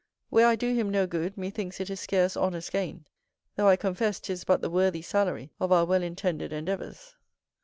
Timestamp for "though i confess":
3.55-4.19